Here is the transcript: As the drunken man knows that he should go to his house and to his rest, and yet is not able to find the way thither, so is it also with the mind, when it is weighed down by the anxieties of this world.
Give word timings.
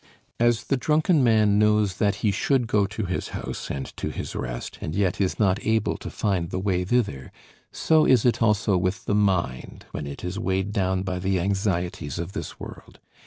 As 0.39 0.63
the 0.63 0.77
drunken 0.77 1.23
man 1.23 1.59
knows 1.59 1.97
that 1.97 2.15
he 2.25 2.31
should 2.31 2.65
go 2.65 2.87
to 2.87 3.05
his 3.05 3.27
house 3.37 3.69
and 3.69 3.85
to 3.97 4.09
his 4.09 4.35
rest, 4.35 4.79
and 4.81 4.95
yet 4.95 5.21
is 5.21 5.37
not 5.37 5.63
able 5.63 5.95
to 5.97 6.09
find 6.09 6.49
the 6.49 6.57
way 6.57 6.83
thither, 6.83 7.31
so 7.71 8.07
is 8.07 8.25
it 8.25 8.41
also 8.41 8.77
with 8.79 9.05
the 9.05 9.13
mind, 9.13 9.85
when 9.91 10.07
it 10.07 10.23
is 10.23 10.39
weighed 10.39 10.71
down 10.71 11.03
by 11.03 11.19
the 11.19 11.39
anxieties 11.39 12.17
of 12.17 12.31
this 12.33 12.59
world. 12.59 12.99